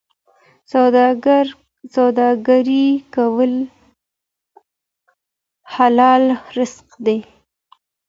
[1.95, 3.53] سوداګري کول
[5.73, 6.23] حلال
[6.57, 7.17] رزق دی.